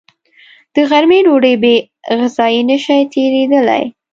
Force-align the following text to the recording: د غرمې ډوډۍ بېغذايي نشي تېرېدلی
د 0.73 0.75
غرمې 0.89 1.19
ډوډۍ 1.25 1.55
بېغذايي 1.63 2.61
نشي 2.69 2.99
تېرېدلی 3.13 3.83